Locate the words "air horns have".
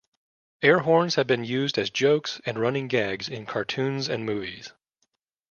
0.63-1.27